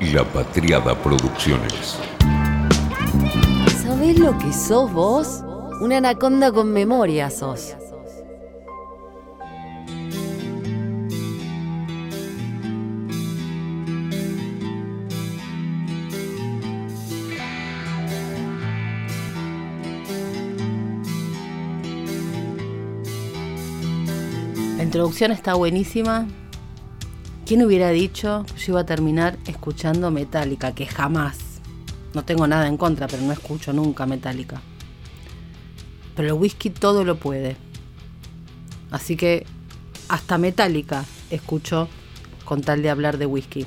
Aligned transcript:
La 0.00 0.22
Patriada 0.22 0.94
Producciones. 1.02 1.98
¿Sabés 3.82 4.16
lo 4.16 4.38
que 4.38 4.52
sos 4.52 4.92
vos? 4.92 5.42
Una 5.80 5.96
anaconda 5.96 6.52
con 6.52 6.72
memoria 6.72 7.28
sos. 7.30 7.74
La 24.76 24.84
introducción 24.84 25.32
está 25.32 25.54
buenísima. 25.54 26.28
¿Quién 27.48 27.62
hubiera 27.62 27.88
dicho 27.88 28.44
yo 28.58 28.72
iba 28.72 28.80
a 28.80 28.84
terminar 28.84 29.38
escuchando 29.46 30.10
Metallica? 30.10 30.74
Que 30.74 30.84
jamás. 30.84 31.38
No 32.12 32.22
tengo 32.22 32.46
nada 32.46 32.68
en 32.68 32.76
contra, 32.76 33.06
pero 33.06 33.22
no 33.22 33.32
escucho 33.32 33.72
nunca 33.72 34.04
Metallica. 34.04 34.60
Pero 36.14 36.28
el 36.28 36.34
whisky 36.34 36.68
todo 36.68 37.04
lo 37.04 37.16
puede. 37.16 37.56
Así 38.90 39.16
que 39.16 39.46
hasta 40.10 40.36
Metallica 40.36 41.06
escucho 41.30 41.88
con 42.44 42.60
tal 42.60 42.82
de 42.82 42.90
hablar 42.90 43.16
de 43.16 43.24
whisky. 43.24 43.64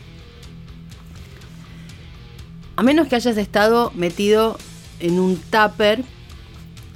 A 2.76 2.84
menos 2.84 3.08
que 3.08 3.16
hayas 3.16 3.38
estado 3.38 3.92
metido 3.96 4.60
en 5.00 5.20
un 5.20 5.38
tupper 5.38 6.04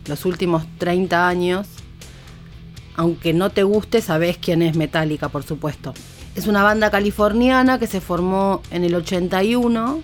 los 0.05 0.23
últimos 0.25 0.67
30 0.77 1.27
años, 1.27 1.67
aunque 2.95 3.33
no 3.33 3.49
te 3.49 3.63
guste, 3.63 4.01
sabes 4.01 4.37
quién 4.37 4.61
es 4.61 4.75
Metallica, 4.75 5.29
por 5.29 5.41
supuesto. 5.41 5.95
Es 6.35 6.47
una 6.47 6.63
banda 6.63 6.91
californiana 6.91 7.79
que 7.79 7.87
se 7.87 8.01
formó 8.01 8.61
en 8.69 8.83
el 8.83 8.93
81 8.93 10.01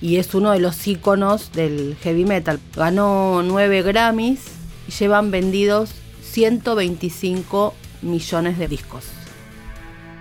y 0.00 0.18
es 0.18 0.32
uno 0.32 0.52
de 0.52 0.60
los 0.60 0.86
íconos 0.86 1.50
del 1.52 1.96
heavy 2.02 2.24
metal. 2.24 2.60
Ganó 2.76 3.42
9 3.42 3.82
Grammys 3.82 4.42
y 4.86 4.92
llevan 4.92 5.32
vendidos 5.32 5.90
125 6.22 7.74
millones 8.02 8.58
de 8.58 8.68
discos. 8.68 9.06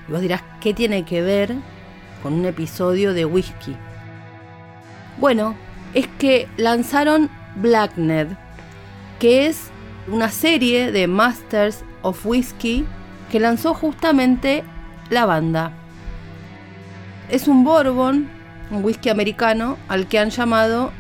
Y 0.08 0.12
vos 0.12 0.22
dirás, 0.22 0.42
¿qué 0.60 0.74
tiene 0.74 1.06
que 1.06 1.22
ver 1.22 1.54
con 2.24 2.34
un 2.34 2.46
episodio 2.46 3.14
de 3.14 3.26
whisky? 3.26 3.76
Bueno, 5.20 5.56
es 5.94 6.08
que 6.18 6.48
lanzaron 6.58 7.30
Blackned, 7.58 8.30
que 9.20 9.46
es 9.46 9.70
una 10.08 10.30
serie 10.30 10.92
de 10.92 11.06
Masters 11.06 11.84
of 12.02 12.26
Whiskey 12.26 12.84
que 13.32 13.40
lanzó 13.40 13.76
justamente 13.76 14.64
la 15.14 15.26
banda. 15.26 15.72
Es 17.30 17.48
un 17.48 17.64
bourbon, 17.64 18.30
un 18.70 18.84
whisky 18.84 19.10
americano, 19.10 19.78
al 19.88 20.08
que 20.08 20.20
han 20.20 20.30
llamado 20.30 20.92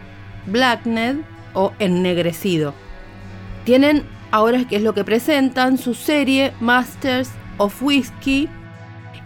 Blackned 0.45 1.17
o 1.53 1.73
ennegrecido. 1.79 2.73
Tienen, 3.65 4.03
ahora 4.31 4.65
que 4.67 4.77
es 4.77 4.81
lo 4.81 4.93
que 4.93 5.03
presentan, 5.03 5.77
su 5.77 5.93
serie 5.93 6.53
Masters 6.59 7.29
of 7.57 7.81
Whiskey 7.81 8.49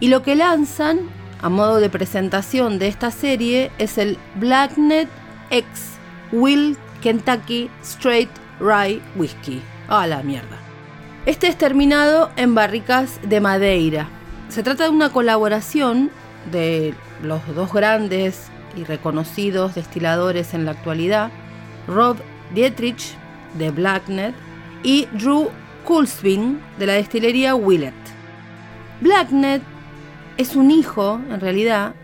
y 0.00 0.08
lo 0.08 0.22
que 0.22 0.36
lanzan 0.36 1.00
a 1.40 1.48
modo 1.48 1.80
de 1.80 1.88
presentación 1.88 2.78
de 2.78 2.88
esta 2.88 3.10
serie 3.10 3.70
es 3.78 3.98
el 3.98 4.18
Blackned 4.36 5.08
X 5.50 5.98
Will 6.32 6.76
Kentucky 7.00 7.70
Straight 7.82 8.30
Rye 8.60 9.00
Whisky. 9.16 9.62
A 9.88 10.06
la 10.06 10.22
mierda. 10.22 10.58
Este 11.24 11.46
es 11.46 11.56
terminado 11.56 12.30
en 12.36 12.54
barricas 12.54 13.20
de 13.22 13.40
madeira. 13.40 14.17
Se 14.48 14.62
trata 14.62 14.84
de 14.84 14.90
una 14.90 15.10
colaboración 15.10 16.10
de 16.50 16.94
los 17.22 17.46
dos 17.54 17.72
grandes 17.72 18.48
y 18.76 18.84
reconocidos 18.84 19.74
destiladores 19.74 20.54
en 20.54 20.64
la 20.64 20.70
actualidad, 20.70 21.30
Rob 21.86 22.16
Dietrich 22.54 23.14
de 23.58 23.70
Blacknet 23.70 24.34
y 24.82 25.06
Drew 25.12 25.50
Kulsvin 25.84 26.60
de 26.78 26.86
la 26.86 26.94
destilería 26.94 27.54
Willett. 27.54 27.94
Blacknet 29.00 29.62
es 30.38 30.56
un 30.56 30.70
hijo, 30.70 31.20
en 31.30 31.40
realidad, 31.40 31.94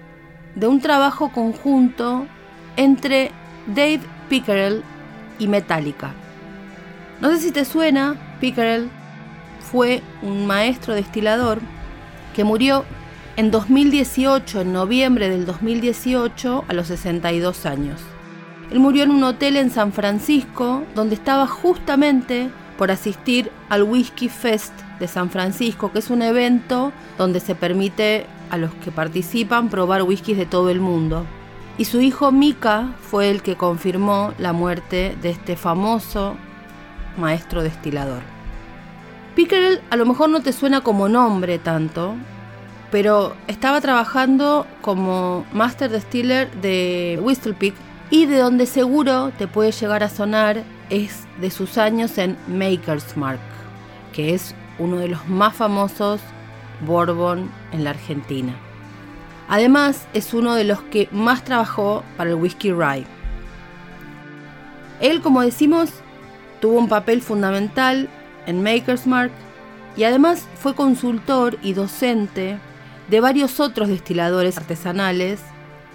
de 0.55 0.67
un 0.67 0.81
trabajo 0.81 1.33
conjunto 1.33 2.27
entre 2.77 3.31
Dave 3.67 4.01
Pickerel 4.29 4.83
y 5.39 5.49
Metallica. 5.49 6.13
No 7.21 7.31
sé 7.31 7.39
si 7.39 7.53
te 7.53 7.65
suena, 7.65 8.17
Pickerel 8.41 8.91
fue 9.61 10.03
un 10.23 10.47
maestro 10.47 10.95
destilador 10.95 11.61
que 12.35 12.45
murió 12.45 12.85
en 13.37 13.51
2018, 13.51 14.61
en 14.61 14.73
noviembre 14.73 15.31
del 15.31 15.47
2018, 15.47 16.65
a 16.69 16.73
los 16.75 16.89
62 16.89 17.67
años. 17.67 18.01
Él 18.71 18.81
murió 18.81 19.05
en 19.05 19.11
un 19.11 19.25
hotel 19.25 19.57
en 19.57 19.71
San 19.71 19.93
Francisco, 19.93 20.83
donde 20.95 21.15
estaba 21.15 21.47
justamente 21.47 22.51
por 22.77 22.91
asistir 22.91 23.51
al 23.69 23.85
Whiskey 23.85 24.29
Fest 24.29 24.73
de 24.99 25.09
San 25.09 25.31
Francisco, 25.31 25.93
que 25.93 26.01
es 26.01 26.11
un 26.11 26.23
evento 26.23 26.93
donde 27.19 27.41
se 27.41 27.55
permite 27.55 28.27
a 28.51 28.57
los 28.57 28.73
que 28.75 28.91
participan 28.91 29.69
probar 29.69 30.03
whiskies 30.03 30.39
de 30.39 30.47
todo 30.47 30.71
el 30.71 30.81
mundo. 30.81 31.25
Y 31.79 31.87
su 31.87 32.01
hijo 32.01 32.31
Mika 32.31 32.95
fue 33.01 33.31
el 33.31 33.43
que 33.43 33.57
confirmó 33.57 34.33
la 34.39 34.53
muerte 34.53 35.17
de 35.21 35.31
este 35.31 35.57
famoso 35.57 36.37
maestro 37.17 37.63
destilador. 37.63 38.34
Pickerel 39.35 39.81
a 39.91 39.97
lo 39.97 40.07
mejor 40.07 40.29
no 40.29 40.41
te 40.41 40.53
suena 40.53 40.83
como 40.83 41.09
nombre 41.09 41.59
tanto, 41.59 42.15
pero 42.91 43.35
estaba 43.49 43.81
trabajando 43.81 44.67
como 44.81 45.45
Master 45.53 45.91
Distiller 45.91 46.51
de 46.61 47.19
Whistlepick 47.21 47.75
y 48.11 48.27
de 48.27 48.39
donde 48.39 48.67
seguro 48.67 49.33
te 49.37 49.49
puede 49.49 49.73
llegar 49.73 50.05
a 50.05 50.09
sonar 50.09 50.63
es 50.91 51.27
de 51.41 51.51
sus 51.51 51.79
años 51.79 52.17
en 52.19 52.37
Maker's 52.47 53.17
Mark, 53.17 53.41
que 54.13 54.35
es 54.35 54.55
uno 54.79 54.99
de 54.99 55.09
los 55.09 55.27
más 55.29 55.55
famosos 55.57 56.21
bourbon 56.87 57.51
en 57.73 57.83
la 57.83 57.91
Argentina. 57.91 58.55
Además, 59.49 60.07
es 60.15 60.33
uno 60.33 60.55
de 60.55 60.65
los 60.65 60.81
que 60.83 61.09
más 61.11 61.45
trabajó 61.45 62.05
para 62.17 62.31
el 62.31 62.37
whisky 62.37 62.71
rye. 62.71 63.05
Él, 65.01 65.21
como 65.21 65.43
decimos, 65.43 65.91
tuvo 66.61 66.79
un 66.79 66.89
papel 66.89 67.21
fundamental 67.21 68.09
en 68.47 68.63
Maker's 68.63 69.07
Mark 69.07 69.33
y 69.97 70.05
además 70.05 70.47
fue 70.59 70.75
consultor 70.75 71.59
y 71.63 71.73
docente 71.73 72.59
de 73.09 73.21
varios 73.21 73.61
otros 73.61 73.89
destiladores 73.89 74.57
artesanales, 74.59 75.41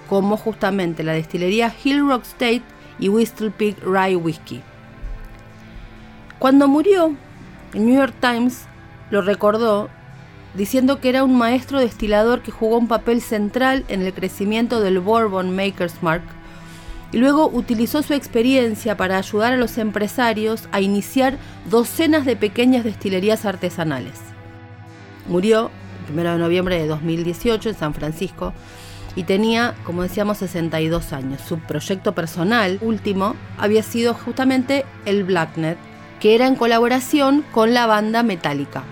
como 0.08 0.38
justamente 0.38 1.04
la 1.04 1.14
destilería 1.14 1.74
Hill 1.84 2.08
Rock 2.08 2.24
State 2.24 2.64
y 3.00 3.10
Whistle 3.10 3.52
Pig 3.52 3.76
Rye 3.84 4.16
Whiskey. 4.16 4.62
Cuando 6.38 6.68
murió, 6.68 7.16
el 7.74 7.86
New 7.86 7.96
York 7.96 8.14
Times 8.20 8.66
lo 9.12 9.22
recordó 9.22 9.90
diciendo 10.54 11.00
que 11.00 11.10
era 11.10 11.24
un 11.24 11.38
maestro 11.38 11.80
destilador 11.80 12.42
que 12.42 12.52
jugó 12.52 12.78
un 12.78 12.88
papel 12.88 13.22
central 13.22 13.86
en 13.88 14.02
el 14.02 14.14
crecimiento 14.14 14.82
del 14.82 15.00
Bourbon 15.00 15.56
Maker's 15.56 16.02
Mark 16.02 16.24
y 17.12 17.18
luego 17.18 17.48
utilizó 17.48 18.04
su 18.04 18.14
experiencia 18.14 18.96
para 18.98 19.18
ayudar 19.18 19.54
a 19.54 19.58
los 19.58 19.78
empresarios 19.78 20.70
a 20.72 20.82
iniciar 20.82 21.38
docenas 21.70 22.26
de 22.26 22.36
pequeñas 22.36 22.84
destilerías 22.84 23.46
artesanales. 23.46 24.20
Murió 25.28 25.72
el 26.08 26.20
1 26.20 26.34
de 26.34 26.38
noviembre 26.38 26.80
de 26.80 26.88
2018 26.88 27.70
en 27.70 27.76
San 27.76 27.94
Francisco 27.94 28.54
y 29.16 29.24
tenía, 29.24 29.76
como 29.84 30.04
decíamos, 30.04 30.38
62 30.38 31.14
años. 31.14 31.42
Su 31.42 31.60
proyecto 31.60 32.14
personal 32.14 32.78
último 32.82 33.36
había 33.58 33.84
sido 33.84 34.14
justamente 34.14 34.86
el 35.06 35.24
Blacknet, 35.24 35.78
que 36.20 36.36
era 36.36 36.48
en 36.48 36.56
colaboración 36.56 37.44
con 37.52 37.74
la 37.74 37.86
banda 37.86 38.24
Metallica. 38.24 38.84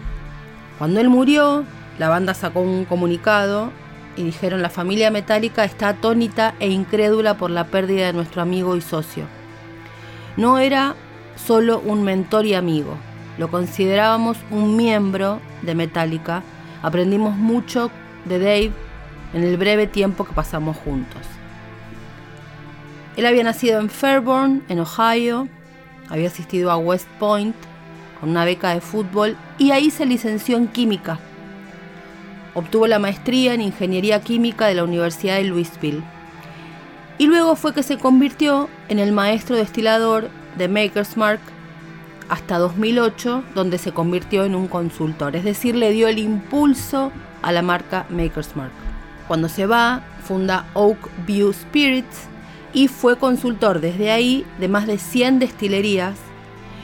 Cuando 0.77 1.00
él 1.00 1.09
murió, 1.09 1.66
la 2.00 2.09
banda 2.09 2.33
sacó 2.33 2.61
un 2.61 2.85
comunicado 2.85 3.72
y 4.17 4.23
dijeron 4.23 4.61
la 4.61 4.69
familia 4.69 5.11
metálica 5.11 5.63
está 5.63 5.89
atónita 5.89 6.56
e 6.59 6.69
incrédula 6.69 7.38
por 7.38 7.51
la 7.51 7.68
pérdida 7.68 8.07
de 8.07 8.13
nuestro 8.13 8.41
amigo 8.41 8.75
y 8.75 8.81
socio. 8.81 9.25
No 10.36 10.57
era 10.59 10.95
solo 11.36 11.80
un 11.80 12.03
mentor 12.03 12.45
y 12.45 12.56
amigo, 12.56 12.97
lo 13.38 13.50
considerábamos 13.50 14.38
un 14.50 14.75
miembro 14.75 15.39
de 15.62 15.75
Metallica. 15.75 16.44
Aprendimos 16.81 17.36
mucho 17.36 17.91
de 18.25 18.39
Dave 18.39 18.71
en 19.33 19.44
el 19.44 19.57
breve 19.57 19.88
tiempo 19.88 20.25
que 20.25 20.33
pasamos 20.33 20.75
juntos. 20.77 21.21
Él 23.15 23.25
había 23.25 23.44
nacido 23.44 23.80
en 23.80 23.89
Fairborn, 23.89 24.63
en 24.69 24.80
Ohio, 24.80 25.47
había 26.09 26.27
asistido 26.27 26.71
a 26.71 26.77
West 26.77 27.07
Point 27.19 27.56
con 28.19 28.30
una 28.30 28.45
beca 28.45 28.74
de 28.74 28.81
fútbol 28.81 29.36
y 29.57 29.71
ahí 29.71 29.91
se 29.91 30.06
licenció 30.06 30.57
en 30.57 30.68
química 30.68 31.19
Obtuvo 32.57 32.88
la 32.88 32.98
maestría 32.98 33.54
en 33.54 33.62
Ingeniería 33.62 34.19
Química 34.21 34.65
de 34.65 34.74
la 34.74 34.83
Universidad 34.83 35.36
de 35.36 35.44
Louisville. 35.44 36.01
Y 37.19 37.27
luego 37.27 37.56
fue 37.56 37.71
que 37.71 37.83
se 37.83 38.00
convirtió 38.00 38.68
en 38.89 38.98
el 38.98 39.12
maestro 39.12 39.56
destilador 39.56 40.31
de 40.57 40.68
Maker's 40.68 41.18
Mark 41.18 41.39
hasta 42.30 42.57
2008, 42.57 43.44
donde 43.54 43.77
se 43.77 43.92
convirtió 43.92 44.44
en 44.44 44.56
un 44.56 44.68
consultor, 44.68 45.36
es 45.36 45.44
decir, 45.44 45.75
le 45.75 45.92
dio 45.92 46.07
el 46.07 46.18
impulso 46.18 47.12
a 47.44 47.51
la 47.51 47.62
marca 47.62 48.07
Maker's 48.09 48.56
Mark. 48.56 48.71
Cuando 49.27 49.50
se 49.50 49.68
va, 49.68 50.01
funda 50.24 50.65
Oak 50.74 50.98
View 51.27 51.53
Spirits 51.53 52.24
y 52.74 52.88
fue 52.88 53.19
consultor 53.19 53.81
desde 53.81 54.10
ahí 54.10 54.48
de 54.60 54.68
más 54.68 54.88
de 54.88 54.98
100 54.98 55.38
destilerías 55.38 56.15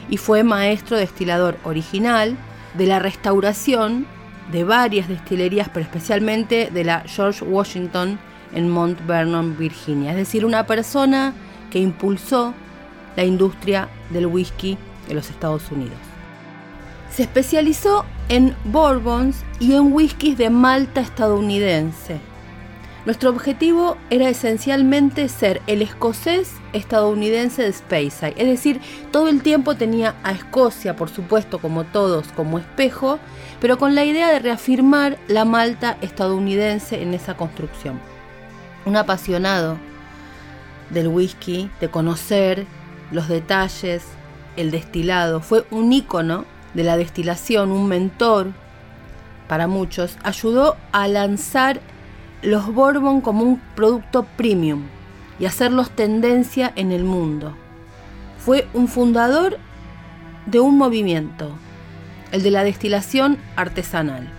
y 0.08 0.18
fue 0.18 0.44
maestro 0.44 0.98
destilador 0.98 1.58
original 1.64 2.38
de 2.78 2.86
la 2.86 3.00
restauración 3.00 4.06
de 4.52 4.64
varias 4.64 5.08
destilerías, 5.08 5.70
pero 5.70 5.86
especialmente 5.86 6.70
de 6.72 6.84
la 6.84 7.04
George 7.06 7.44
Washington 7.44 8.20
en 8.54 8.70
Mount 8.70 9.06
Vernon, 9.06 9.58
Virginia. 9.58 10.12
Es 10.12 10.18
decir, 10.18 10.46
una 10.46 10.66
persona 10.66 11.34
que 11.72 11.80
impulsó 11.80 12.54
la 13.16 13.24
industria 13.24 13.90
del 14.10 14.28
whisky 14.28 14.78
en 15.08 15.16
los 15.16 15.30
Estados 15.30 15.72
Unidos. 15.72 15.98
Se 17.12 17.24
especializó 17.24 18.06
en 18.30 18.56
bourbons 18.66 19.44
y 19.60 19.74
en 19.74 19.94
whiskies 19.94 20.38
de 20.38 20.50
malta 20.50 21.02
estadounidense. 21.02 22.20
Nuestro 23.06 23.32
objetivo 23.32 23.98
era 24.10 24.30
esencialmente 24.30 25.28
ser 25.28 25.62
el 25.68 25.82
escocés 25.82 26.54
estadounidense 26.72 27.62
de 27.62 27.74
Speyside, 27.74 28.36
es 28.38 28.48
decir, 28.48 28.80
todo 29.12 29.28
el 29.28 29.42
tiempo 29.42 29.76
tenía 29.76 30.16
a 30.24 30.32
Escocia, 30.32 30.96
por 30.96 31.10
supuesto, 31.10 31.60
como 31.60 31.84
todos, 31.84 32.30
como 32.30 32.60
espejo, 32.60 33.20
pero 33.60 33.78
con 33.78 33.94
la 33.94 34.06
idea 34.06 34.32
de 34.32 34.40
reafirmar 34.40 35.18
la 35.28 35.44
Malta 35.44 35.98
estadounidense 36.00 37.02
en 37.02 37.14
esa 37.14 37.36
construcción. 37.36 38.00
Un 38.86 38.96
apasionado 38.96 39.78
del 40.90 41.10
whisky, 41.10 41.70
de 41.82 41.90
conocer 41.90 42.66
los 43.12 43.28
detalles, 43.28 44.04
el 44.56 44.72
destilado, 44.72 45.42
fue 45.42 45.66
un 45.72 45.92
ícono 45.92 46.46
de 46.74 46.84
la 46.84 46.96
destilación, 46.96 47.72
un 47.72 47.90
mentor 47.90 48.52
para 49.50 49.68
muchos, 49.68 50.18
ayudó 50.24 50.78
a 50.94 51.10
lanzar 51.10 51.82
los 52.44 52.74
Bourbon 52.74 53.22
como 53.22 53.44
un 53.44 53.62
producto 53.76 54.24
premium 54.36 54.84
y 55.40 55.46
hacerlos 55.46 55.90
tendencia 55.92 56.72
en 56.76 56.92
el 56.92 57.04
mundo. 57.04 57.56
Fue 58.38 58.68
un 58.74 58.88
fundador 58.88 59.58
de 60.46 60.60
un 60.60 60.78
movimiento, 60.78 61.52
el 62.32 62.44
de 62.44 62.52
la 62.52 62.64
destilación 62.64 63.38
artesanal. 63.56 64.30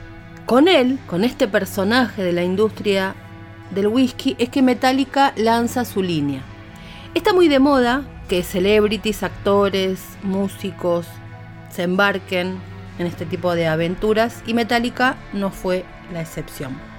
Con 0.45 0.69
él, 0.69 0.99
con 1.07 1.25
este 1.25 1.49
personaje 1.49 2.23
de 2.23 2.33
la 2.33 2.45
industria 2.45 3.15
del 3.75 3.87
whisky, 3.89 4.37
es 4.39 4.51
que 4.51 4.61
Metallica 4.61 5.33
lanza 5.37 5.87
su 5.87 6.03
línea. 6.03 6.43
Está 7.15 7.33
muy 7.33 7.49
de 7.49 7.59
moda 7.59 8.03
que 8.29 8.43
celebrities, 8.43 9.23
actores, 9.23 10.03
músicos 10.23 11.07
se 11.71 11.85
embarquen 11.85 12.59
en 12.99 13.07
este 13.07 13.25
tipo 13.25 13.55
de 13.55 13.67
aventuras 13.67 14.43
y 14.47 14.53
Metallica 14.53 15.17
no 15.33 15.51
fue 15.51 15.85
la 16.13 16.21
excepción. 16.21 16.94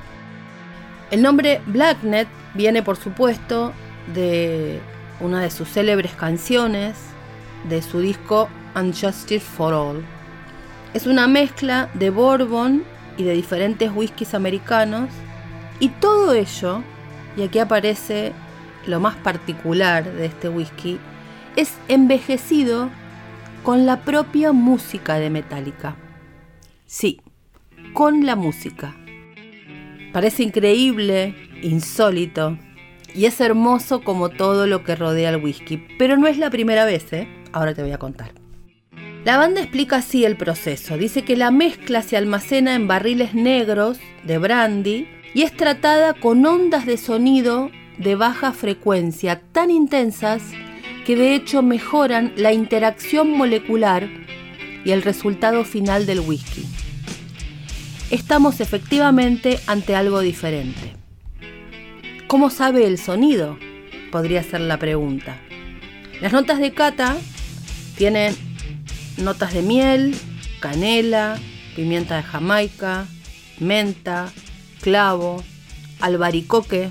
El 1.11 1.21
nombre 1.21 1.61
Blacknet 1.67 2.27
viene 2.55 2.81
por 2.81 2.97
supuesto 2.97 3.73
de 4.13 4.79
una 5.19 5.41
de 5.41 5.51
sus 5.51 5.69
célebres 5.69 6.13
canciones 6.13 6.95
de 7.69 7.81
su 7.81 7.99
disco 7.99 8.49
Unjustice 8.75 9.39
for 9.39 9.73
All. 9.73 10.03
Es 10.93 11.07
una 11.07 11.27
mezcla 11.27 11.89
de 11.93 12.09
bourbon 12.09 12.83
y 13.17 13.23
de 13.23 13.33
diferentes 13.33 13.91
whiskies 13.93 14.33
americanos 14.33 15.09
y 15.79 15.89
todo 15.89 16.33
ello, 16.33 16.81
y 17.37 17.43
aquí 17.43 17.59
aparece 17.59 18.33
lo 18.87 18.99
más 18.99 19.15
particular 19.15 20.03
de 20.03 20.25
este 20.25 20.49
whisky, 20.49 20.99
es 21.55 21.73
envejecido 21.87 22.89
con 23.63 23.85
la 23.85 24.01
propia 24.01 24.51
música 24.51 25.15
de 25.15 25.29
Metallica. 25.29 25.95
Sí, 26.85 27.21
con 27.93 28.25
la 28.25 28.35
música. 28.35 28.95
Parece 30.15 30.43
increíble, 30.43 31.35
insólito, 31.61 32.57
y 33.13 33.25
es 33.25 33.41
hermoso 33.41 34.01
como 34.01 34.29
todo 34.29 34.65
lo 34.65 34.81
que 34.81 34.95
rodea 34.95 35.31
el 35.31 35.43
whisky, 35.43 35.75
pero 35.99 36.15
no 36.15 36.27
es 36.27 36.37
la 36.37 36.49
primera 36.49 36.85
vez, 36.85 37.11
¿eh? 37.11 37.27
Ahora 37.51 37.73
te 37.73 37.81
voy 37.81 37.91
a 37.91 37.97
contar. 37.97 38.31
La 39.25 39.35
banda 39.35 39.59
explica 39.59 39.97
así 39.97 40.23
el 40.23 40.37
proceso. 40.37 40.97
Dice 40.97 41.25
que 41.25 41.35
la 41.35 41.51
mezcla 41.51 42.01
se 42.01 42.15
almacena 42.15 42.75
en 42.75 42.87
barriles 42.87 43.33
negros 43.35 43.99
de 44.23 44.37
brandy 44.37 45.05
y 45.33 45.41
es 45.41 45.51
tratada 45.51 46.13
con 46.13 46.45
ondas 46.45 46.85
de 46.85 46.95
sonido 46.95 47.69
de 47.97 48.15
baja 48.15 48.53
frecuencia 48.53 49.41
tan 49.51 49.69
intensas 49.69 50.41
que 51.05 51.17
de 51.17 51.35
hecho 51.35 51.61
mejoran 51.61 52.31
la 52.37 52.53
interacción 52.53 53.31
molecular 53.31 54.07
y 54.85 54.91
el 54.91 55.01
resultado 55.01 55.65
final 55.65 56.05
del 56.05 56.21
whisky 56.21 56.65
estamos 58.15 58.61
efectivamente 58.61 59.59
ante 59.67 59.95
algo 59.95 60.21
diferente. 60.21 60.95
¿Cómo 62.27 62.49
sabe 62.49 62.87
el 62.87 62.97
sonido? 62.97 63.57
Podría 64.11 64.41
ser 64.41 64.61
la 64.61 64.77
pregunta. 64.77 65.37
Las 66.21 66.31
notas 66.31 66.59
de 66.59 66.73
cata 66.73 67.17
tienen 67.97 68.35
notas 69.17 69.53
de 69.53 69.61
miel, 69.61 70.15
canela, 70.59 71.37
pimienta 71.75 72.17
de 72.17 72.23
Jamaica, 72.23 73.05
menta, 73.59 74.31
clavo, 74.81 75.43
albaricoque, 75.99 76.89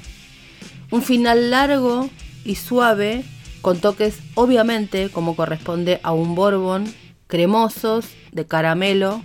un 0.90 1.02
final 1.02 1.50
largo 1.50 2.10
y 2.44 2.56
suave 2.56 3.24
con 3.62 3.78
toques 3.80 4.18
obviamente 4.34 5.08
como 5.08 5.36
corresponde 5.36 6.00
a 6.02 6.12
un 6.12 6.34
bourbon, 6.34 6.84
cremosos 7.26 8.06
de 8.30 8.46
caramelo 8.46 9.22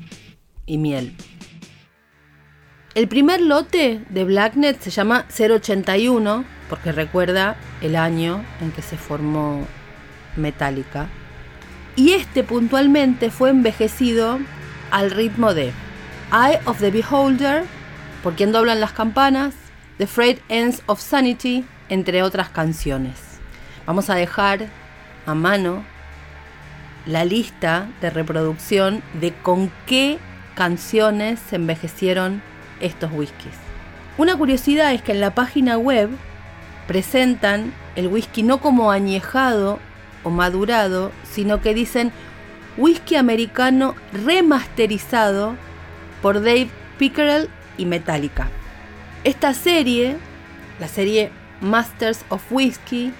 y 0.66 0.78
miel. 0.78 1.13
El 3.00 3.07
primer 3.07 3.40
lote 3.40 4.01
de 4.10 4.25
Blacknet 4.25 4.78
se 4.81 4.90
llama 4.90 5.25
081 5.30 6.44
porque 6.69 6.92
recuerda 6.92 7.56
el 7.80 7.96
año 7.96 8.44
en 8.60 8.74
que 8.74 8.81
se 8.81 8.98
formó 8.98 9.66
Metallica. 10.36 11.07
Y 11.96 12.12
este 12.12 12.44
puntualmente 12.44 13.31
fue 13.31 13.51
envejecido 13.51 14.40
al 14.92 15.12
ritmo 15.12 15.54
de 15.54 15.72
Eye 16.34 16.60
of 16.66 16.80
the 16.80 16.92
Beholder, 16.92 17.63
por 18.22 18.36
quien 18.36 18.51
doblan 18.51 18.81
las 18.81 18.92
campanas, 18.92 19.54
The 19.98 20.06
Freight 20.06 20.42
Ends 20.50 20.84
of 20.86 21.00
Sanity, 21.00 21.63
entre 21.88 22.22
otras 22.22 22.50
canciones. 22.50 23.16
Vamos 23.86 24.10
a 24.10 24.16
dejar 24.16 24.68
a 25.25 25.34
mano 25.36 25.86
la 27.06 27.24
lista 27.24 27.88
de 28.01 28.10
reproducción 28.10 29.01
de 29.22 29.34
con 29.36 29.72
qué 29.86 30.19
canciones 30.54 31.40
se 31.50 31.56
envejecieron 31.56 32.42
estos 32.79 33.11
whiskies. 33.11 33.55
Una 34.17 34.35
curiosidad 34.37 34.93
es 34.93 35.01
que 35.01 35.13
en 35.13 35.21
la 35.21 35.33
página 35.33 35.77
web 35.77 36.09
presentan 36.87 37.73
el 37.95 38.07
whisky 38.07 38.43
no 38.43 38.59
como 38.59 38.91
añejado 38.91 39.79
o 40.24 40.29
madurado, 40.29 41.12
sino 41.24 41.62
que 41.62 41.74
dicen 41.74 42.12
whisky 42.77 43.15
americano 43.15 43.95
remasterizado 44.12 45.55
por 46.21 46.41
Dave 46.41 46.69
Pickerel 46.98 47.50
y 47.77 47.86
Metallica. 47.86 48.50
Esta 49.24 49.53
serie, 49.53 50.17
la 50.79 50.88
serie 50.88 51.31
Masters 51.62 52.25
of 52.29 52.43
Whiskey, 52.51 53.13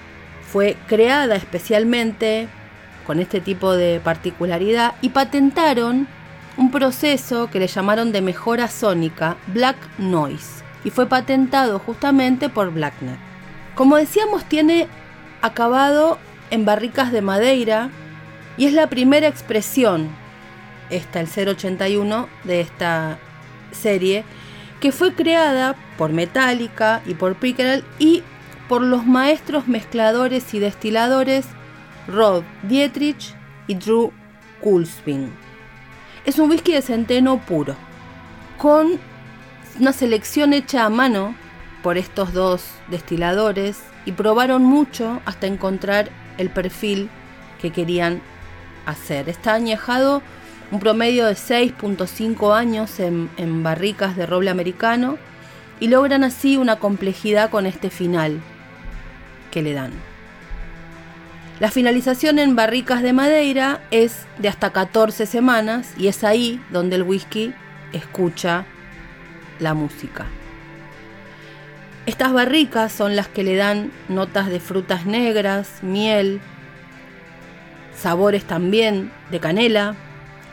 fue 0.51 0.75
creada 0.87 1.35
especialmente 1.35 2.47
con 3.05 3.19
este 3.19 3.39
tipo 3.39 3.73
de 3.73 3.99
particularidad 4.03 4.95
y 5.01 5.09
patentaron 5.09 6.07
un 6.59 6.71
proceso 6.71 7.49
que 7.49 7.57
le 7.57 7.67
llamaron 7.67 8.11
de 8.11 8.21
mejora 8.21 8.67
sónica 8.67 9.37
Black 9.47 9.77
Noise 9.97 10.61
y 10.83 10.89
fue 10.89 11.05
patentado 11.05 11.79
justamente 11.79 12.49
por 12.49 12.71
Blacknet. 12.73 13.17
Como 13.75 13.95
decíamos, 13.95 14.43
tiene 14.43 14.87
acabado 15.41 16.19
en 16.51 16.65
barricas 16.65 17.13
de 17.13 17.21
madera 17.21 17.89
y 18.57 18.65
es 18.65 18.73
la 18.73 18.87
primera 18.87 19.29
expresión, 19.29 20.09
esta, 20.89 21.21
el 21.21 21.29
081 21.29 22.27
de 22.43 22.59
esta 22.59 23.17
serie, 23.71 24.25
que 24.81 24.91
fue 24.91 25.13
creada 25.13 25.77
por 25.97 26.11
Metallica 26.11 27.01
y 27.05 27.13
por 27.13 27.35
Pickerel 27.35 27.85
y 27.99 28.21
por 28.67 28.81
los 28.81 29.05
maestros 29.05 29.69
mezcladores 29.69 30.53
y 30.53 30.59
destiladores 30.59 31.45
Rod 32.09 32.43
Dietrich 32.63 33.33
y 33.67 33.75
Drew 33.75 34.11
Coolspin. 34.61 35.48
Es 36.29 36.38
un 36.38 36.51
whisky 36.51 36.74
de 36.74 36.83
centeno 36.83 37.39
puro, 37.39 37.75
con 38.59 39.00
una 39.79 39.93
selección 39.93 40.53
hecha 40.53 40.86
a 40.86 40.89
mano 40.91 41.33
por 41.81 41.98
estos 41.98 42.33
dos 42.33 42.65
destiladores 42.88 43.79
y 44.05 44.12
probaron 44.12 44.62
mucho 44.62 45.21
hasta 45.25 45.48
encontrar 45.48 46.12
el 46.38 46.51
perfil 46.51 47.09
que 47.59 47.71
querían 47.71 48.21
hacer. 48.86 49.27
Está 49.27 49.55
añejado 49.55 50.21
un 50.69 50.79
promedio 50.79 51.25
de 51.25 51.33
6.5 51.33 52.55
años 52.55 53.00
en, 53.00 53.31
en, 53.38 53.63
barricas 53.63 54.15
de 54.15 54.27
roble 54.27 54.51
americano 54.51 55.17
y 55.79 55.88
logran 55.88 56.24
así 56.24 56.57
una 56.57 56.75
complejidad 56.75 57.50
con 57.50 57.65
este 57.65 57.89
final 57.89 58.39
que 59.50 59.63
le 59.63 59.74
dan. 59.74 59.93
La 61.59 61.69
finalización 61.69 62.39
en 62.39 62.55
barricas 62.55 63.01
de 63.03 63.11
madera 63.11 63.81
es 63.91 64.25
de 64.37 64.47
hasta 64.47 64.71
14 64.71 65.25
semanas 65.25 65.93
y 65.97 66.07
es 66.07 66.23
ahí 66.23 66.63
donde 66.69 66.95
el 66.95 67.03
whisky 67.03 67.53
escucha 67.91 68.65
la 69.59 69.73
música. 69.73 70.25
Estas 72.05 72.31
barricas 72.31 72.93
son 72.93 73.17
las 73.17 73.27
que 73.27 73.43
le 73.43 73.57
dan 73.57 73.91
notas 74.07 74.47
de 74.47 74.61
frutas 74.61 75.05
negras, 75.05 75.83
miel, 75.83 76.39
sabores 77.93 78.45
también 78.45 79.11
de 79.29 79.41
canela, 79.41 79.95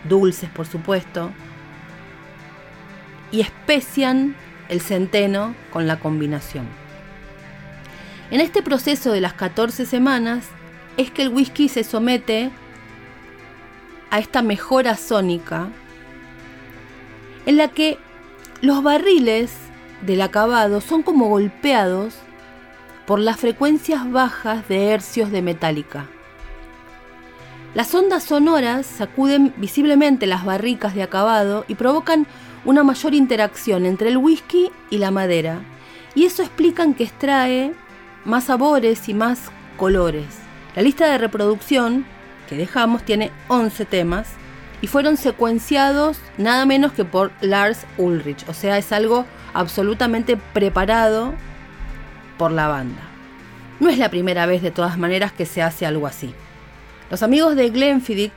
dulces 0.08 0.50
por 0.50 0.66
supuesto, 0.66 1.30
y 3.30 3.42
especian 3.42 4.34
el 4.68 4.80
centeno 4.80 5.54
con 5.70 5.86
la 5.86 6.00
combinación. 6.00 6.66
En 8.32 8.40
este 8.40 8.60
proceso 8.60 9.12
de 9.12 9.20
las 9.20 9.34
14 9.34 9.86
semanas 9.86 10.48
es 10.96 11.10
que 11.10 11.22
el 11.22 11.28
whisky 11.28 11.68
se 11.68 11.84
somete 11.84 12.50
a 14.10 14.18
esta 14.18 14.42
mejora 14.42 14.96
sónica 14.96 15.68
en 17.44 17.56
la 17.56 17.68
que 17.68 17.98
los 18.60 18.82
barriles 18.82 19.52
del 20.02 20.20
acabado 20.22 20.80
son 20.80 21.02
como 21.02 21.28
golpeados 21.28 22.14
por 23.06 23.20
las 23.20 23.38
frecuencias 23.38 24.10
bajas 24.10 24.66
de 24.68 24.88
hercios 24.90 25.30
de 25.30 25.42
metálica. 25.42 26.06
Las 27.74 27.94
ondas 27.94 28.24
sonoras 28.24 28.86
sacuden 28.86 29.52
visiblemente 29.58 30.26
las 30.26 30.44
barricas 30.44 30.94
de 30.94 31.02
acabado 31.02 31.64
y 31.68 31.74
provocan 31.74 32.26
una 32.64 32.82
mayor 32.82 33.14
interacción 33.14 33.86
entre 33.86 34.08
el 34.08 34.16
whisky 34.16 34.70
y 34.90 34.98
la 34.98 35.10
madera, 35.10 35.60
y 36.14 36.24
eso 36.24 36.42
explica 36.42 36.90
que 36.94 37.04
extrae 37.04 37.74
más 38.24 38.44
sabores 38.44 39.08
y 39.08 39.14
más 39.14 39.50
colores. 39.76 40.45
La 40.76 40.83
lista 40.83 41.11
de 41.11 41.16
reproducción 41.16 42.04
que 42.50 42.56
dejamos 42.56 43.02
tiene 43.02 43.33
11 43.49 43.87
temas 43.87 44.28
y 44.83 44.88
fueron 44.88 45.16
secuenciados 45.16 46.18
nada 46.37 46.66
menos 46.66 46.92
que 46.92 47.06
por 47.06 47.33
Lars 47.40 47.87
Ulrich, 47.97 48.47
o 48.47 48.52
sea, 48.52 48.76
es 48.76 48.92
algo 48.92 49.25
absolutamente 49.54 50.37
preparado 50.37 51.33
por 52.37 52.52
la 52.52 52.68
banda. 52.68 53.00
No 53.80 53.88
es 53.88 53.97
la 53.97 54.11
primera 54.11 54.45
vez 54.45 54.61
de 54.61 54.71
todas 54.71 54.99
maneras 54.99 55.33
que 55.33 55.47
se 55.47 55.62
hace 55.62 55.87
algo 55.87 56.06
así. 56.06 56.35
Los 57.11 57.23
amigos 57.23 57.56
de 57.56 57.71
Glenfiddich 57.71 58.33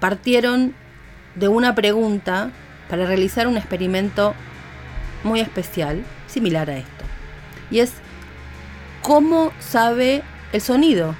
partieron 0.00 0.74
de 1.36 1.46
una 1.46 1.76
pregunta 1.76 2.50
para 2.90 3.06
realizar 3.06 3.46
un 3.46 3.56
experimento 3.56 4.34
muy 5.22 5.38
especial, 5.38 6.04
similar 6.26 6.70
a 6.70 6.78
esto. 6.78 7.04
Y 7.70 7.78
es, 7.78 7.92
¿cómo 9.00 9.52
sabe 9.60 10.22
el 10.52 10.60
sonido? 10.60 11.14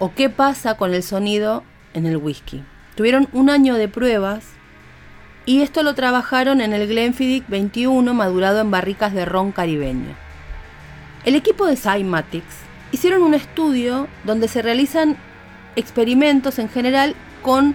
¿O 0.00 0.14
qué 0.14 0.30
pasa 0.30 0.76
con 0.76 0.94
el 0.94 1.02
sonido 1.02 1.64
en 1.92 2.06
el 2.06 2.18
whisky? 2.18 2.62
Tuvieron 2.94 3.28
un 3.32 3.50
año 3.50 3.74
de 3.74 3.88
pruebas 3.88 4.44
y 5.44 5.62
esto 5.62 5.82
lo 5.82 5.94
trabajaron 5.94 6.60
en 6.60 6.72
el 6.72 6.86
Glenfiddich 6.86 7.48
21 7.48 8.14
madurado 8.14 8.60
en 8.60 8.70
barricas 8.70 9.12
de 9.12 9.24
ron 9.24 9.50
caribeño. 9.50 10.14
El 11.24 11.34
equipo 11.34 11.66
de 11.66 11.76
Cymatics 11.76 12.58
hicieron 12.92 13.22
un 13.22 13.34
estudio 13.34 14.06
donde 14.22 14.46
se 14.46 14.62
realizan 14.62 15.16
experimentos 15.74 16.60
en 16.60 16.68
general 16.68 17.16
con 17.42 17.74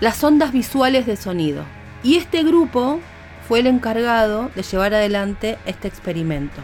las 0.00 0.24
ondas 0.24 0.50
visuales 0.50 1.06
de 1.06 1.14
sonido. 1.14 1.62
Y 2.02 2.16
este 2.16 2.42
grupo 2.42 2.98
fue 3.46 3.60
el 3.60 3.68
encargado 3.68 4.50
de 4.56 4.64
llevar 4.64 4.92
adelante 4.94 5.56
este 5.66 5.86
experimento. 5.86 6.60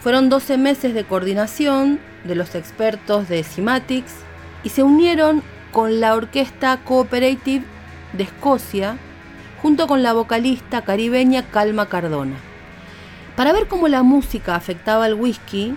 Fueron 0.00 0.30
12 0.30 0.56
meses 0.56 0.94
de 0.94 1.04
coordinación 1.04 2.00
de 2.24 2.36
los 2.36 2.54
expertos 2.54 3.28
de 3.28 3.44
Cymatics 3.44 4.25
y 4.62 4.70
se 4.70 4.82
unieron 4.82 5.42
con 5.72 6.00
la 6.00 6.14
Orquesta 6.14 6.78
Cooperative 6.84 7.64
de 8.12 8.24
Escocia 8.24 8.96
junto 9.62 9.86
con 9.86 10.02
la 10.02 10.12
vocalista 10.12 10.82
caribeña 10.82 11.42
Calma 11.42 11.86
Cardona. 11.88 12.36
Para 13.36 13.52
ver 13.52 13.68
cómo 13.68 13.88
la 13.88 14.02
música 14.02 14.54
afectaba 14.54 15.04
al 15.04 15.14
whisky, 15.14 15.74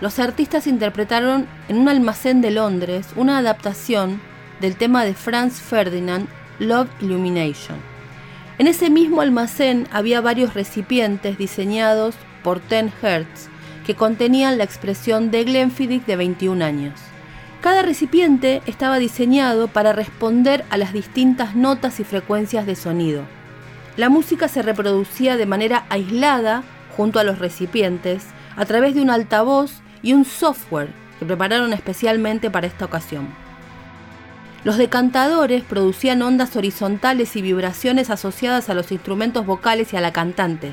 los 0.00 0.18
artistas 0.18 0.66
interpretaron 0.66 1.46
en 1.68 1.78
un 1.78 1.88
almacén 1.88 2.40
de 2.40 2.50
Londres 2.50 3.08
una 3.16 3.38
adaptación 3.38 4.20
del 4.60 4.76
tema 4.76 5.04
de 5.04 5.14
Franz 5.14 5.60
Ferdinand, 5.60 6.28
Love 6.58 6.88
Illumination. 7.00 7.78
En 8.58 8.66
ese 8.66 8.90
mismo 8.90 9.20
almacén 9.22 9.88
había 9.90 10.20
varios 10.20 10.54
recipientes 10.54 11.38
diseñados 11.38 12.14
por 12.42 12.60
Ten 12.60 12.92
Hertz 13.02 13.48
que 13.86 13.96
contenían 13.96 14.58
la 14.58 14.64
expresión 14.64 15.30
de 15.30 15.44
Glenfiddich 15.44 16.04
de 16.04 16.16
21 16.16 16.64
años. 16.64 17.09
Cada 17.60 17.82
recipiente 17.82 18.62
estaba 18.64 18.98
diseñado 18.98 19.68
para 19.68 19.92
responder 19.92 20.64
a 20.70 20.78
las 20.78 20.94
distintas 20.94 21.54
notas 21.54 22.00
y 22.00 22.04
frecuencias 22.04 22.64
de 22.64 22.74
sonido. 22.74 23.24
La 23.98 24.08
música 24.08 24.48
se 24.48 24.62
reproducía 24.62 25.36
de 25.36 25.44
manera 25.44 25.84
aislada 25.90 26.62
junto 26.96 27.18
a 27.18 27.24
los 27.24 27.38
recipientes 27.38 28.24
a 28.56 28.64
través 28.64 28.94
de 28.94 29.02
un 29.02 29.10
altavoz 29.10 29.82
y 30.02 30.14
un 30.14 30.24
software 30.24 30.88
que 31.18 31.26
prepararon 31.26 31.74
especialmente 31.74 32.50
para 32.50 32.66
esta 32.66 32.86
ocasión. 32.86 33.28
Los 34.64 34.78
decantadores 34.78 35.62
producían 35.62 36.22
ondas 36.22 36.56
horizontales 36.56 37.36
y 37.36 37.42
vibraciones 37.42 38.08
asociadas 38.08 38.70
a 38.70 38.74
los 38.74 38.90
instrumentos 38.90 39.44
vocales 39.44 39.92
y 39.92 39.96
a 39.98 40.00
la 40.00 40.14
cantante. 40.14 40.72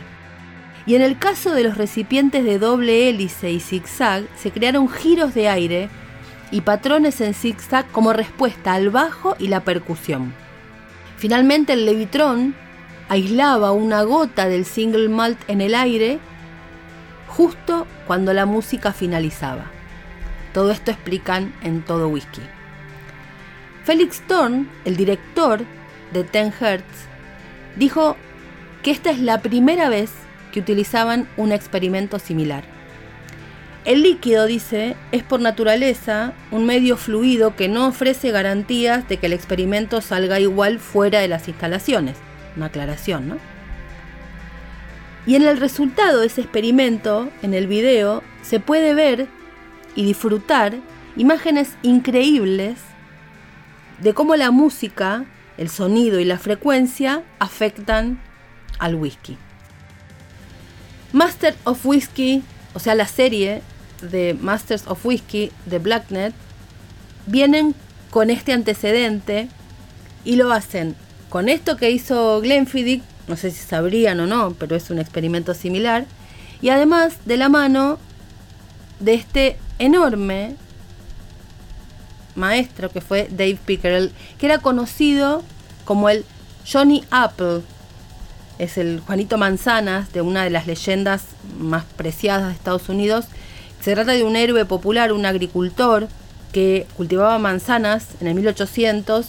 Y 0.86 0.96
en 0.96 1.02
el 1.02 1.20
caso 1.20 1.52
de 1.52 1.64
los 1.64 1.78
recipientes 1.78 2.46
de 2.46 2.60
doble 2.60 3.10
hélice 3.10 3.52
y 3.52 3.60
zigzag, 3.60 4.24
se 4.38 4.52
crearon 4.52 4.88
giros 4.88 5.34
de 5.34 5.50
aire 5.50 5.90
y 6.52 6.62
patrones 6.62 7.22
en 7.22 7.34
zigzag 7.34 7.88
como 7.92 8.14
respuesta 8.14 8.74
al 8.74 8.90
bajo 8.90 9.36
y 9.40 9.48
la 9.48 9.62
percusión. 9.62 10.34
Finalmente 11.18 11.74
el 11.74 11.86
levitrón 11.86 12.56
aislaba 13.10 13.72
una 13.72 14.04
gota 14.04 14.48
del 14.48 14.66
single 14.66 15.10
malt 15.10 15.40
en 15.48 15.62
el 15.62 15.76
aire 15.76 16.20
justo 17.28 17.88
cuando 18.06 18.34
la 18.34 18.46
música 18.46 18.94
finalizaba. 18.94 19.66
Todo 20.54 20.72
esto 20.72 20.92
explican 20.92 21.54
en 21.62 21.82
todo 21.82 22.08
whisky. 22.10 22.42
Felix 23.84 24.22
Thorne, 24.28 24.68
el 24.86 24.98
director 24.98 25.62
de 26.14 26.24
Ten 26.24 26.54
Hertz, 26.60 27.08
dijo 27.76 28.18
que 28.84 28.92
esta 28.92 29.12
es 29.12 29.20
la 29.20 29.42
primera 29.42 29.90
vez 29.90 30.12
que 30.52 30.60
utilizaban 30.60 31.28
un 31.38 31.52
experimento 31.52 32.20
similar. 32.20 32.77
El 33.88 34.04
líquido, 34.04 34.48
dice, 34.48 34.98
es 35.14 35.24
por 35.24 35.40
naturaleza 35.40 36.34
un 36.52 36.66
medio 36.66 36.98
fluido 36.98 37.56
que 37.56 37.70
no 37.70 37.88
ofrece 37.88 38.32
garantías 38.32 39.08
de 39.08 39.16
que 39.16 39.28
el 39.28 39.34
experimento 39.34 40.02
salga 40.02 40.42
igual 40.42 40.80
fuera 40.80 41.22
de 41.22 41.30
las 41.30 41.48
instalaciones. 41.48 42.18
Una 42.58 42.66
aclaración, 42.66 43.30
¿no? 43.30 43.38
Y 45.26 45.36
en 45.36 45.44
el 45.44 45.58
resultado 45.58 46.20
de 46.20 46.28
ese 46.28 46.42
experimento, 46.42 47.30
en 47.42 47.54
el 47.54 47.68
video, 47.68 48.24
se 48.42 48.60
puede 48.60 48.94
ver 48.94 49.30
y 49.96 50.04
disfrutar 50.04 50.76
imágenes 51.16 51.78
increíbles 51.82 52.76
de 54.00 54.14
cómo 54.14 54.36
la 54.36 54.52
música, 54.52 55.24
el 55.58 55.70
sonido 55.70 56.20
y 56.20 56.26
la 56.26 56.40
frecuencia 56.40 57.24
afectan 57.40 58.20
al 58.80 58.96
whisky. 58.96 59.38
Master 61.14 61.56
of 61.64 61.86
Whisky, 61.86 62.44
o 62.74 62.80
sea, 62.80 62.94
la 62.94 63.08
serie 63.08 63.62
de 64.02 64.36
Masters 64.40 64.86
of 64.88 65.06
Whisky 65.06 65.52
de 65.66 65.80
Blacknet, 65.80 66.34
vienen 67.26 67.76
con 68.12 68.30
este 68.30 68.54
antecedente 68.54 69.50
y 70.24 70.36
lo 70.36 70.52
hacen 70.52 70.96
con 71.30 71.50
esto 71.50 71.78
que 71.78 71.92
hizo 71.92 72.40
Glenfiddich, 72.42 73.04
no 73.28 73.36
sé 73.36 73.52
si 73.52 73.66
sabrían 73.66 74.20
o 74.20 74.28
no, 74.28 74.54
pero 74.58 74.76
es 74.76 74.90
un 74.90 75.00
experimento 75.00 75.54
similar, 75.54 76.06
y 76.62 76.70
además 76.70 77.18
de 77.26 77.38
la 77.38 77.50
mano 77.50 78.00
de 79.00 79.14
este 79.14 79.58
enorme 79.80 80.56
maestro 82.36 82.90
que 82.90 83.02
fue 83.02 83.28
Dave 83.30 83.60
Pickerel, 83.66 84.12
que 84.40 84.46
era 84.46 84.60
conocido 84.60 85.44
como 85.84 86.10
el 86.10 86.24
Johnny 86.72 87.04
Apple. 87.12 87.62
Es 88.60 88.78
el 88.78 89.02
Juanito 89.02 89.38
Manzanas 89.38 90.12
de 90.14 90.22
una 90.22 90.44
de 90.44 90.50
las 90.50 90.68
leyendas 90.68 91.24
más 91.60 91.84
preciadas 91.84 92.48
de 92.48 92.54
Estados 92.54 92.90
Unidos. 92.90 93.26
Se 93.82 93.94
trata 93.94 94.12
de 94.14 94.24
un 94.24 94.36
héroe 94.36 94.66
popular, 94.66 95.12
un 95.14 95.26
agricultor 95.26 96.08
que 96.52 96.88
cultivaba 96.98 97.40
manzanas 97.40 98.08
en 98.20 98.28
el 98.28 98.36
1800. 98.36 99.28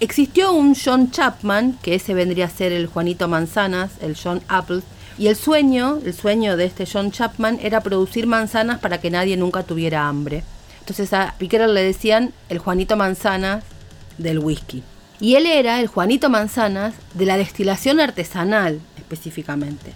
Existió 0.00 0.52
un 0.52 0.74
John 0.74 1.10
Chapman, 1.10 1.78
que 1.82 1.94
ese 1.94 2.14
vendría 2.14 2.46
a 2.46 2.50
ser 2.50 2.72
el 2.72 2.86
Juanito 2.86 3.26
Manzanas, 3.28 3.92
el 4.00 4.16
John 4.16 4.42
Apple, 4.48 4.82
y 5.18 5.26
el 5.26 5.36
sueño, 5.36 5.98
el 6.04 6.14
sueño 6.14 6.56
de 6.56 6.66
este 6.66 6.86
John 6.86 7.10
Chapman 7.10 7.58
era 7.60 7.80
producir 7.80 8.28
manzanas 8.28 8.78
para 8.78 9.00
que 9.00 9.10
nadie 9.10 9.36
nunca 9.36 9.64
tuviera 9.64 10.06
hambre. 10.06 10.44
Entonces 10.80 11.12
a 11.12 11.34
Piquero 11.38 11.66
le 11.66 11.82
decían 11.82 12.32
el 12.48 12.58
Juanito 12.58 12.96
Manzanas 12.96 13.64
del 14.16 14.38
whisky. 14.38 14.84
Y 15.20 15.34
él 15.34 15.46
era 15.46 15.80
el 15.80 15.88
Juanito 15.88 16.30
Manzanas 16.30 16.94
de 17.14 17.26
la 17.26 17.36
destilación 17.36 17.98
artesanal 17.98 18.80
específicamente. 18.96 19.92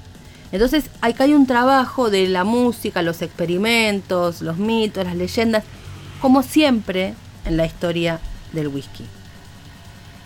Entonces 0.52 0.84
acá 1.00 1.24
hay 1.24 1.32
un 1.34 1.46
trabajo 1.46 2.10
de 2.10 2.28
la 2.28 2.44
música, 2.44 3.00
los 3.00 3.22
experimentos, 3.22 4.42
los 4.42 4.58
mitos, 4.58 5.04
las 5.04 5.16
leyendas, 5.16 5.64
como 6.20 6.42
siempre 6.42 7.14
en 7.46 7.56
la 7.56 7.64
historia 7.64 8.20
del 8.52 8.68
whisky. 8.68 9.06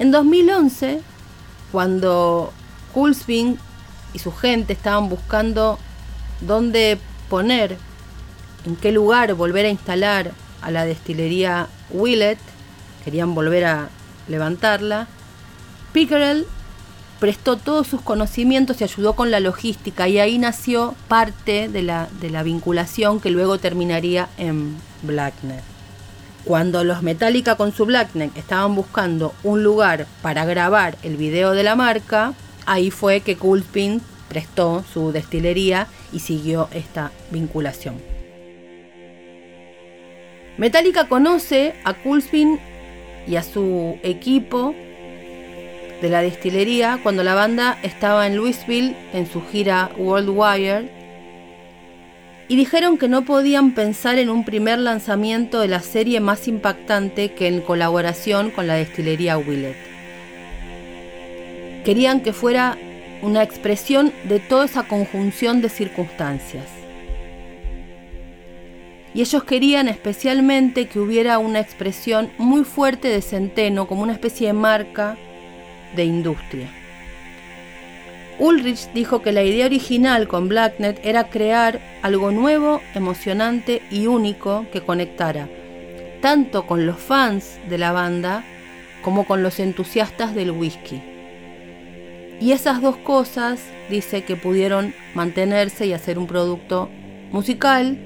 En 0.00 0.10
2011, 0.10 1.00
cuando 1.70 2.52
Coolsving 2.92 3.56
y 4.12 4.18
su 4.18 4.32
gente 4.32 4.72
estaban 4.72 5.08
buscando 5.08 5.78
dónde 6.40 6.98
poner 7.30 7.78
en 8.66 8.76
qué 8.76 8.90
lugar 8.90 9.32
volver 9.34 9.64
a 9.64 9.70
instalar 9.70 10.32
a 10.60 10.70
la 10.72 10.84
destilería 10.84 11.68
Willet, 11.90 12.38
querían 13.04 13.34
volver 13.34 13.64
a 13.64 13.88
levantarla, 14.26 15.06
Pickerel 15.92 16.46
prestó 17.18 17.56
todos 17.56 17.86
sus 17.86 18.00
conocimientos 18.00 18.80
y 18.80 18.84
ayudó 18.84 19.14
con 19.14 19.30
la 19.30 19.40
logística 19.40 20.08
y 20.08 20.18
ahí 20.18 20.38
nació 20.38 20.94
parte 21.08 21.68
de 21.68 21.82
la, 21.82 22.08
de 22.20 22.30
la 22.30 22.42
vinculación 22.42 23.20
que 23.20 23.30
luego 23.30 23.58
terminaría 23.58 24.28
en 24.38 24.76
Blacknet. 25.02 25.62
Cuando 26.44 26.84
los 26.84 27.02
Metallica 27.02 27.56
con 27.56 27.72
su 27.72 27.86
Blackneck 27.86 28.36
estaban 28.36 28.74
buscando 28.76 29.34
un 29.42 29.64
lugar 29.64 30.06
para 30.22 30.44
grabar 30.44 30.96
el 31.02 31.16
video 31.16 31.52
de 31.52 31.64
la 31.64 31.74
marca, 31.74 32.34
ahí 32.66 32.90
fue 32.90 33.20
que 33.20 33.36
Coolspin 33.36 34.00
prestó 34.28 34.84
su 34.92 35.10
destilería 35.10 35.88
y 36.12 36.20
siguió 36.20 36.68
esta 36.72 37.10
vinculación. 37.30 37.96
Metallica 40.56 41.08
conoce 41.08 41.74
a 41.84 41.94
Coolspin 41.94 42.58
y 43.26 43.36
a 43.36 43.42
su 43.42 43.98
equipo 44.02 44.74
de 46.00 46.08
la 46.08 46.22
destilería 46.22 47.00
cuando 47.02 47.22
la 47.22 47.34
banda 47.34 47.78
estaba 47.82 48.26
en 48.26 48.36
Louisville 48.36 48.94
en 49.12 49.26
su 49.26 49.42
gira 49.42 49.90
World 49.96 50.28
Wire 50.28 50.96
y 52.48 52.56
dijeron 52.56 52.96
que 52.96 53.08
no 53.08 53.24
podían 53.24 53.72
pensar 53.72 54.18
en 54.18 54.30
un 54.30 54.44
primer 54.44 54.78
lanzamiento 54.78 55.60
de 55.60 55.68
la 55.68 55.80
serie 55.80 56.20
más 56.20 56.46
impactante 56.46 57.32
que 57.32 57.48
en 57.48 57.60
colaboración 57.60 58.50
con 58.50 58.66
la 58.66 58.74
destilería 58.74 59.36
Willet. 59.36 59.76
Querían 61.84 62.20
que 62.20 62.32
fuera 62.32 62.76
una 63.22 63.42
expresión 63.42 64.12
de 64.24 64.38
toda 64.38 64.66
esa 64.66 64.84
conjunción 64.84 65.60
de 65.60 65.68
circunstancias. 65.68 66.66
Y 69.14 69.22
ellos 69.22 69.44
querían 69.44 69.88
especialmente 69.88 70.86
que 70.86 71.00
hubiera 71.00 71.38
una 71.38 71.58
expresión 71.58 72.30
muy 72.38 72.64
fuerte 72.64 73.08
de 73.08 73.22
Centeno, 73.22 73.88
como 73.88 74.02
una 74.02 74.12
especie 74.12 74.48
de 74.48 74.52
marca 74.52 75.16
de 75.94 76.04
industria. 76.04 76.68
Ulrich 78.38 78.90
dijo 78.92 79.22
que 79.22 79.32
la 79.32 79.42
idea 79.42 79.66
original 79.66 80.28
con 80.28 80.48
Blacknet 80.48 81.00
era 81.04 81.30
crear 81.30 81.80
algo 82.02 82.30
nuevo, 82.32 82.82
emocionante 82.94 83.82
y 83.90 84.08
único 84.08 84.66
que 84.72 84.82
conectara 84.82 85.48
tanto 86.20 86.66
con 86.66 86.86
los 86.86 86.98
fans 86.98 87.58
de 87.68 87.78
la 87.78 87.92
banda 87.92 88.44
como 89.02 89.26
con 89.26 89.42
los 89.42 89.60
entusiastas 89.60 90.34
del 90.34 90.50
whisky. 90.50 91.00
Y 92.40 92.52
esas 92.52 92.82
dos 92.82 92.96
cosas 92.96 93.60
dice 93.88 94.24
que 94.24 94.36
pudieron 94.36 94.92
mantenerse 95.14 95.86
y 95.86 95.92
hacer 95.92 96.18
un 96.18 96.26
producto 96.26 96.90
musical 97.30 97.96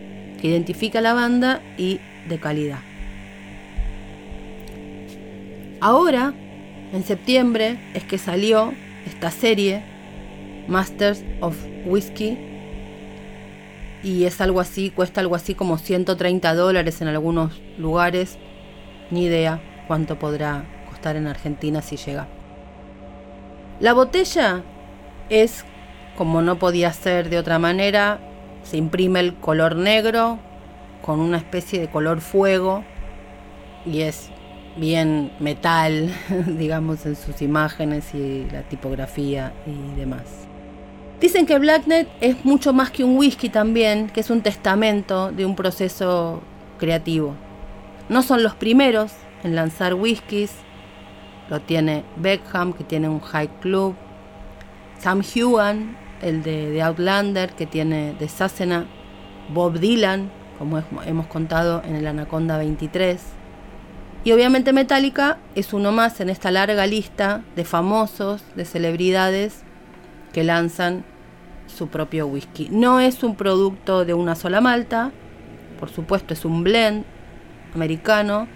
que 0.40 0.48
identifica 0.48 0.98
a 0.98 1.02
la 1.02 1.14
banda 1.14 1.62
y 1.78 2.00
de 2.28 2.38
calidad. 2.38 2.80
Ahora, 5.80 6.34
en 6.92 7.04
septiembre, 7.04 7.78
es 7.94 8.04
que 8.04 8.18
salió 8.18 8.72
esta 9.06 9.30
serie, 9.30 9.82
Masters 10.68 11.24
of 11.40 11.56
Whiskey, 11.86 12.38
y 14.02 14.24
es 14.24 14.40
algo 14.40 14.60
así, 14.60 14.90
cuesta 14.90 15.20
algo 15.20 15.34
así 15.34 15.54
como 15.54 15.78
130 15.78 16.54
dólares 16.54 17.00
en 17.02 17.08
algunos 17.08 17.60
lugares, 17.78 18.38
ni 19.10 19.24
idea 19.24 19.60
cuánto 19.86 20.18
podrá 20.18 20.64
costar 20.88 21.16
en 21.16 21.26
Argentina 21.26 21.82
si 21.82 21.96
llega. 21.96 22.28
La 23.78 23.92
botella 23.92 24.62
es, 25.28 25.64
como 26.16 26.42
no 26.42 26.58
podía 26.58 26.92
ser 26.92 27.30
de 27.30 27.38
otra 27.38 27.58
manera, 27.58 28.20
se 28.62 28.76
imprime 28.76 29.20
el 29.20 29.34
color 29.34 29.76
negro 29.76 30.38
con 31.02 31.20
una 31.20 31.38
especie 31.38 31.80
de 31.80 31.88
color 31.88 32.20
fuego 32.20 32.84
y 33.86 34.02
es 34.02 34.30
bien 34.76 35.32
metal, 35.40 36.12
digamos, 36.58 37.06
en 37.06 37.16
sus 37.16 37.42
imágenes 37.42 38.14
y 38.14 38.46
la 38.50 38.62
tipografía 38.62 39.52
y 39.66 39.98
demás. 39.98 40.22
Dicen 41.20 41.44
que 41.44 41.58
Blacknet 41.58 42.08
es 42.20 42.44
mucho 42.44 42.72
más 42.72 42.90
que 42.90 43.04
un 43.04 43.18
whisky 43.18 43.50
también, 43.50 44.08
que 44.08 44.20
es 44.20 44.30
un 44.30 44.40
testamento 44.40 45.30
de 45.32 45.44
un 45.44 45.54
proceso 45.54 46.40
creativo. 46.78 47.34
No 48.08 48.22
son 48.22 48.42
los 48.42 48.54
primeros 48.54 49.12
en 49.44 49.54
lanzar 49.54 49.94
whiskies, 49.94 50.52
lo 51.50 51.60
tiene 51.60 52.04
Beckham, 52.16 52.72
que 52.72 52.84
tiene 52.84 53.08
un 53.08 53.20
high 53.20 53.50
club. 53.60 53.94
Sam 54.98 55.22
Hewan, 55.22 55.96
el 56.22 56.42
de, 56.42 56.80
Outlander, 56.82 57.50
que 57.50 57.66
tiene 57.66 58.14
de 58.18 58.28
Sassena. 58.28 58.86
Bob 59.52 59.80
Dylan, 59.80 60.30
como 60.58 60.80
hemos 61.04 61.26
contado 61.26 61.82
en 61.84 61.96
el 61.96 62.06
Anaconda 62.06 62.56
23. 62.56 63.39
Y 64.22 64.32
obviamente 64.32 64.72
Metallica 64.72 65.38
es 65.54 65.72
uno 65.72 65.92
más 65.92 66.20
en 66.20 66.28
esta 66.28 66.50
larga 66.50 66.86
lista 66.86 67.42
de 67.56 67.64
famosos, 67.64 68.42
de 68.54 68.64
celebridades 68.64 69.62
que 70.32 70.44
lanzan 70.44 71.04
su 71.66 71.88
propio 71.88 72.26
whisky. 72.26 72.68
No 72.70 73.00
es 73.00 73.22
un 73.22 73.34
producto 73.34 74.04
de 74.04 74.14
una 74.14 74.34
sola 74.34 74.60
malta, 74.60 75.12
por 75.78 75.88
supuesto 75.90 76.34
es 76.34 76.44
un 76.44 76.62
blend 76.62 77.04
americano 77.74 78.46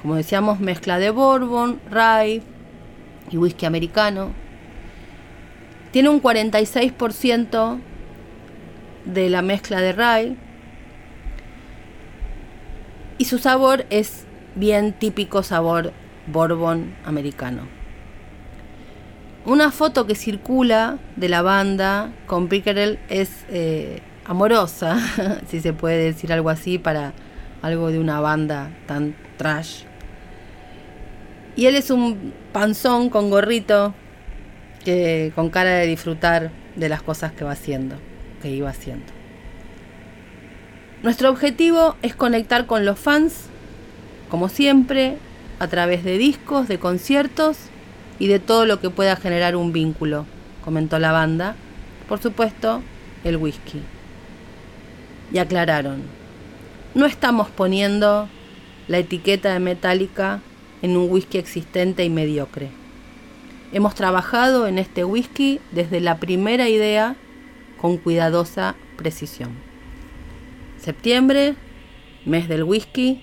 como 0.00 0.14
decíamos, 0.14 0.60
mezcla 0.60 0.98
de 0.98 1.10
bourbon, 1.10 1.78
rye 1.90 2.42
y 3.30 3.36
whisky 3.36 3.66
americano. 3.66 4.32
Tiene 5.90 6.08
un 6.08 6.22
46% 6.22 7.80
de 9.04 9.28
la 9.28 9.42
mezcla 9.42 9.80
de 9.80 9.92
rye. 9.92 10.36
Y 13.18 13.26
su 13.26 13.38
sabor 13.38 13.84
es 13.90 14.24
bien 14.54 14.92
típico 14.92 15.42
sabor 15.42 15.92
bourbon 16.26 16.94
americano. 17.04 17.62
Una 19.46 19.70
foto 19.70 20.06
que 20.06 20.14
circula 20.14 20.98
de 21.16 21.28
la 21.28 21.42
banda 21.42 22.12
con 22.26 22.48
Pickerel 22.48 22.98
es 23.08 23.30
eh, 23.48 24.00
amorosa, 24.24 24.98
si 25.48 25.60
se 25.60 25.72
puede 25.72 26.04
decir 26.04 26.32
algo 26.32 26.50
así, 26.50 26.78
para 26.78 27.14
algo 27.62 27.90
de 27.90 27.98
una 27.98 28.20
banda 28.20 28.70
tan 28.86 29.14
trash. 29.38 29.84
Y 31.56 31.66
él 31.66 31.74
es 31.74 31.90
un 31.90 32.32
panzón 32.52 33.10
con 33.10 33.30
gorrito, 33.30 33.94
que, 34.84 35.32
con 35.34 35.50
cara 35.50 35.70
de 35.70 35.86
disfrutar 35.86 36.50
de 36.76 36.88
las 36.88 37.02
cosas 37.02 37.32
que 37.32 37.44
va 37.44 37.52
haciendo, 37.52 37.96
que 38.40 38.50
iba 38.50 38.70
haciendo. 38.70 39.12
Nuestro 41.02 41.30
objetivo 41.30 41.96
es 42.02 42.14
conectar 42.14 42.66
con 42.66 42.84
los 42.84 42.98
fans, 42.98 43.49
como 44.30 44.48
siempre, 44.48 45.18
a 45.58 45.66
través 45.68 46.04
de 46.04 46.16
discos, 46.16 46.68
de 46.68 46.78
conciertos 46.78 47.58
y 48.18 48.28
de 48.28 48.38
todo 48.38 48.64
lo 48.64 48.80
que 48.80 48.88
pueda 48.88 49.16
generar 49.16 49.56
un 49.56 49.72
vínculo, 49.72 50.24
comentó 50.64 50.98
la 50.98 51.12
banda. 51.12 51.56
Por 52.08 52.20
supuesto, 52.20 52.80
el 53.24 53.36
whisky. 53.36 53.80
Y 55.32 55.38
aclararon, 55.38 56.02
no 56.94 57.06
estamos 57.06 57.48
poniendo 57.50 58.28
la 58.88 58.98
etiqueta 58.98 59.52
de 59.52 59.60
Metallica 59.60 60.40
en 60.82 60.96
un 60.96 61.10
whisky 61.10 61.38
existente 61.38 62.04
y 62.04 62.10
mediocre. 62.10 62.70
Hemos 63.72 63.94
trabajado 63.94 64.66
en 64.66 64.78
este 64.78 65.04
whisky 65.04 65.60
desde 65.72 66.00
la 66.00 66.18
primera 66.18 66.68
idea 66.68 67.16
con 67.80 67.96
cuidadosa 67.96 68.74
precisión. 68.96 69.50
Septiembre, 70.80 71.54
mes 72.24 72.48
del 72.48 72.64
whisky 72.64 73.22